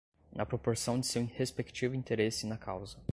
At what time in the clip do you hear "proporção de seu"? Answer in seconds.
0.47-1.23